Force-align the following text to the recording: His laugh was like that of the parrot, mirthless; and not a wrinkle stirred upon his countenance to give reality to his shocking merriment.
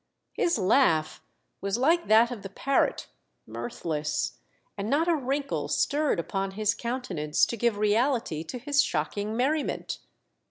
His 0.33 0.57
laugh 0.57 1.21
was 1.61 1.77
like 1.77 2.07
that 2.07 2.31
of 2.31 2.41
the 2.41 2.49
parrot, 2.49 3.05
mirthless; 3.45 4.39
and 4.75 4.89
not 4.89 5.07
a 5.07 5.15
wrinkle 5.15 5.67
stirred 5.67 6.19
upon 6.19 6.53
his 6.57 6.73
countenance 6.73 7.45
to 7.45 7.55
give 7.55 7.77
reality 7.77 8.43
to 8.45 8.57
his 8.57 8.81
shocking 8.81 9.37
merriment. 9.37 9.99